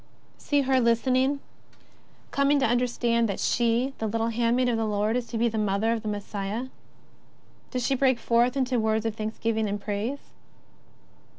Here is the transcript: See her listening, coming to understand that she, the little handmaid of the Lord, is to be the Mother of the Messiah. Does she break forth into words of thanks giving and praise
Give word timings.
See 0.39 0.61
her 0.61 0.79
listening, 0.79 1.41
coming 2.31 2.59
to 2.59 2.65
understand 2.65 3.29
that 3.29 3.39
she, 3.39 3.93
the 3.99 4.07
little 4.07 4.29
handmaid 4.29 4.67
of 4.67 4.77
the 4.77 4.85
Lord, 4.87 5.15
is 5.15 5.27
to 5.27 5.37
be 5.37 5.47
the 5.47 5.59
Mother 5.59 5.91
of 5.93 6.01
the 6.01 6.07
Messiah. 6.07 6.69
Does 7.69 7.85
she 7.85 7.93
break 7.93 8.17
forth 8.17 8.57
into 8.57 8.79
words 8.79 9.05
of 9.05 9.13
thanks 9.15 9.37
giving 9.37 9.69
and 9.69 9.79
praise 9.79 10.31